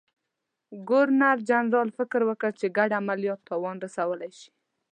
ګورنرجنرال 0.89 1.89
فکر 1.97 2.21
وکړ 2.29 2.51
چې 2.59 2.73
ګډ 2.77 2.89
عملیات 2.99 3.39
تاوان 3.49 3.75
رسولای 3.85 4.31
شي. 4.39 4.49